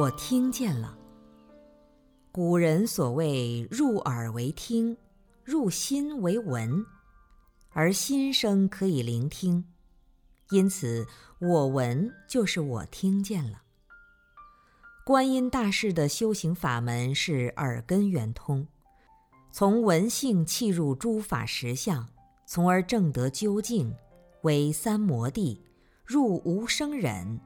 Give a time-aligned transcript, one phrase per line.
[0.00, 0.96] 我听见了。
[2.32, 4.96] 古人所谓入耳为听，
[5.44, 6.86] 入心为闻，
[7.68, 9.62] 而心声可以聆听，
[10.52, 11.06] 因此
[11.38, 13.60] 我闻就是我听见了。
[15.04, 18.66] 观音大士的修行法门是耳根圆通，
[19.52, 22.08] 从闻性契入诸法实相，
[22.46, 23.94] 从而证得究竟，
[24.44, 25.60] 为三摩地，
[26.06, 27.38] 入无生忍。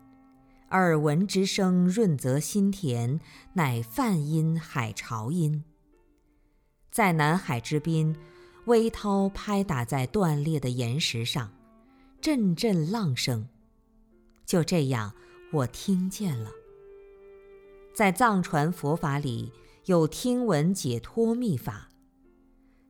[0.74, 3.20] 耳闻之声润泽心田，
[3.52, 5.62] 乃梵音海潮音。
[6.90, 8.16] 在南海之滨，
[8.64, 11.52] 微涛拍打在断裂的岩石上，
[12.20, 13.46] 阵阵浪声。
[14.44, 15.14] 就这样，
[15.52, 16.50] 我听见了。
[17.94, 19.52] 在藏传佛法里
[19.84, 21.88] 有听闻解脱秘法，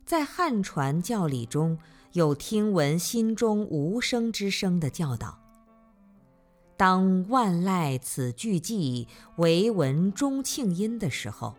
[0.07, 1.79] 在汉传教理中
[2.13, 5.44] 有听闻心中无声之声的教导。
[6.77, 11.55] 当万籁此俱寂，唯闻钟磬音的时候，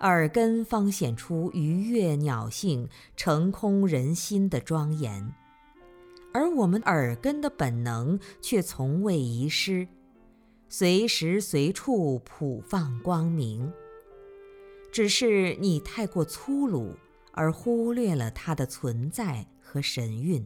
[0.00, 5.32] 耳根方显出鱼跃鸟性、成空人心的庄严，
[6.34, 9.86] 而我们耳根的本能却从未遗失。
[10.68, 13.72] 随时随处普放光明，
[14.90, 16.96] 只是你太过粗鲁，
[17.30, 20.44] 而忽略了它的存在和神韵。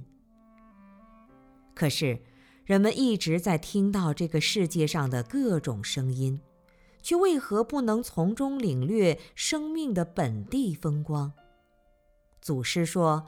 [1.75, 2.20] 可是，
[2.64, 6.41] 人们一直在听到这个世界上的各种声音，
[7.02, 11.33] 却为何不能从中领略生命的本地风光？
[12.41, 13.27] 祖师说，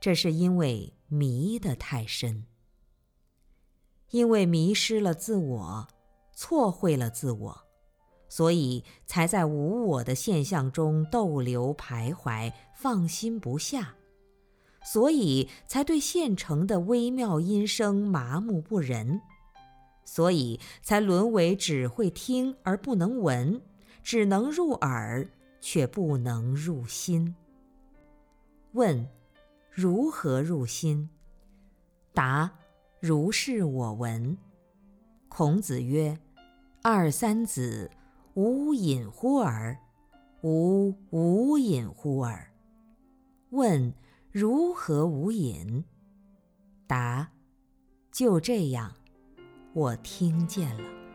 [0.00, 2.44] 这是因为迷得太深，
[4.10, 5.88] 因为迷失了自我。
[6.40, 7.64] 错会了自我，
[8.28, 13.96] 所以才在无我的现象中逗留徘徊，放心不下，
[14.90, 19.20] 所以才对现成的微妙音声麻木不仁，
[20.06, 23.60] 所以才沦为只会听而不能闻，
[24.02, 25.28] 只能入耳
[25.60, 27.34] 却不能入心。
[28.72, 29.06] 问：
[29.70, 31.10] 如何入心？
[32.14, 32.50] 答：
[32.98, 34.38] 如是我闻。
[35.28, 36.18] 孔子曰。
[36.80, 37.90] 二三子，
[38.32, 39.78] 无隐乎耳？
[40.42, 42.50] 吾无隐乎耳。
[43.50, 43.92] 问：
[44.30, 45.82] 如何无隐？
[46.86, 47.30] 答：
[48.12, 48.94] 就这样，
[49.72, 51.07] 我听见了。